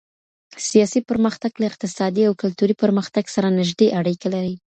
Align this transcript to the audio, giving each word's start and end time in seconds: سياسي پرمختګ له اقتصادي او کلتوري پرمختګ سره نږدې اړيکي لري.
سياسي 0.69 0.99
پرمختګ 1.09 1.51
له 1.61 1.65
اقتصادي 1.71 2.23
او 2.25 2.33
کلتوري 2.41 2.75
پرمختګ 2.83 3.25
سره 3.35 3.47
نږدې 3.59 3.87
اړيکي 3.99 4.27
لري. 4.35 4.55